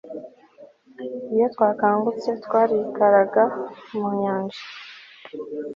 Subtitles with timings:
[1.33, 3.43] Iyo twakangutse twarikaraga
[3.97, 4.61] mu nyanja